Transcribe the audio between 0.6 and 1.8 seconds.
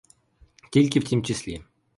Тільки в тім числі.